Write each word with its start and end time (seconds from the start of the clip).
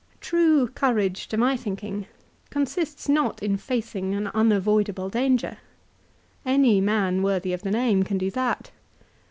True 0.19 0.65
courage 0.69 1.27
to 1.27 1.37
my 1.37 1.55
thinking 1.55 2.07
consists 2.49 3.07
not 3.07 3.43
in 3.43 3.55
facing 3.55 4.15
an 4.15 4.29
unavoidable 4.29 5.09
danger. 5.09 5.59
Any 6.43 6.81
man 6.81 7.21
worthy 7.21 7.53
of 7.53 7.61
the 7.61 7.69
name 7.69 8.01
can 8.01 8.17
do 8.17 8.31
that. 8.31 8.71